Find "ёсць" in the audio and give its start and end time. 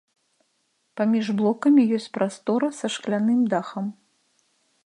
1.97-2.09